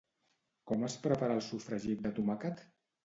[0.71, 2.65] Com es prepara el sofregit de tomàquet?